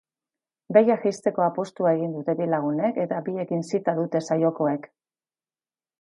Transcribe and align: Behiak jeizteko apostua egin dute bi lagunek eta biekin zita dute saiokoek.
Behiak 0.77 1.03
jeizteko 1.07 1.43
apostua 1.49 1.93
egin 1.99 2.15
dute 2.17 2.35
bi 2.41 2.49
lagunek 2.53 2.99
eta 3.05 3.21
biekin 3.29 3.61
zita 3.73 3.97
dute 4.03 4.23
saiokoek. 4.31 4.93